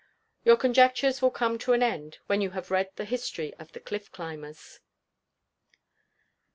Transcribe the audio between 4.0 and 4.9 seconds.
climbers.